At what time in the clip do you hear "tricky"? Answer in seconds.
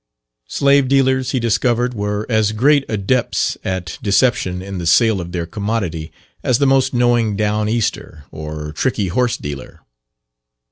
8.71-9.09